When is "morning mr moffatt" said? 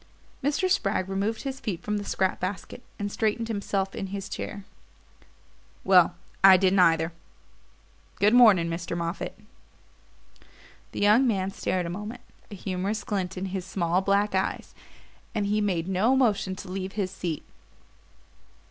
8.33-9.37